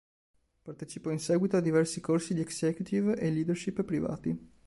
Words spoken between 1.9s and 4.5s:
corsi di executive e leadership privati.